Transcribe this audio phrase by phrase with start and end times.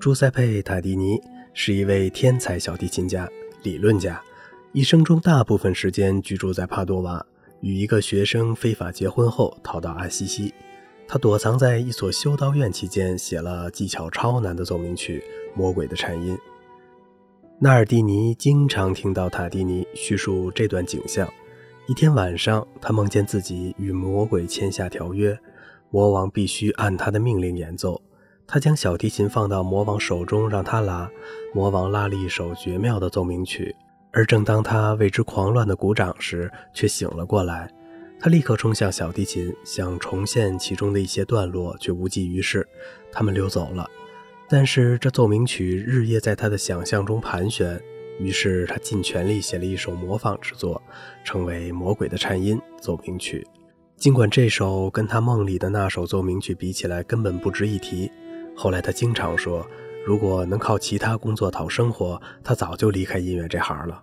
[0.00, 1.20] 朱塞佩·塔迪尼
[1.52, 3.28] 是一位天才小提琴家、
[3.62, 4.18] 理论家，
[4.72, 7.24] 一生中大部分时间居住在帕多瓦。
[7.60, 10.54] 与一个学生非法结婚后，逃到阿西西。
[11.06, 15.22] 他躲藏在一所修道院期间，写了技巧超难的奏鸣曲
[15.58, 16.34] 《魔鬼的颤音》。
[17.58, 21.30] 纳尔蒂尼经常听到塔蒂尼叙述这段景象。
[21.86, 25.38] 一天晚上，他梦见自己与魔鬼签下条约，
[25.90, 28.00] 魔王必须按他的命令演奏。
[28.52, 31.08] 他将小提琴放到魔王手中，让他拉。
[31.54, 33.76] 魔王拉了一首绝妙的奏鸣曲。
[34.10, 37.70] 而正当他为之狂乱的鼓掌时，却醒了过来。
[38.18, 42.66] 他立刻冲向小提琴，想重现其中的一些段落，却无济于事。
[43.12, 43.88] 他们溜走了。
[44.48, 47.80] 但是这奏鸣曲日夜在他的想象中盘旋。
[48.18, 50.82] 于是他尽全力写了一首模仿之作，
[51.22, 53.46] 成为《魔鬼的颤音》奏鸣曲。
[53.96, 58.10] 尽管这首跟他梦里的那首奏鸣曲比起来根本不值一提。
[58.62, 59.66] 后来他经常说。
[60.04, 64.02] 如果能靠其他工作讨生活，他早就离开音乐这行了。